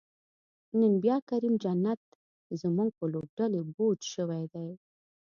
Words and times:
نن 0.79 0.93
بیا 1.03 1.17
کریم 1.29 1.53
جنت 1.63 2.01
زمونږ 2.61 2.89
په 2.97 3.05
لوبډلی 3.13 3.61
بوج 3.75 3.99
شوی 4.13 4.43
دی 4.53 4.69